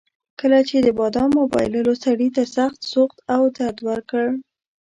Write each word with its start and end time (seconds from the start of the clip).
کله 0.39 0.59
چې 0.69 0.77
د 0.85 0.87
بادامو 0.99 1.41
بایللو 1.53 1.93
سړي 2.05 2.29
ته 2.35 2.43
سخت 2.55 2.79
سوخت 2.91 3.17
او 3.35 3.41
درد 3.57 3.77
ورکړ. 3.89 4.25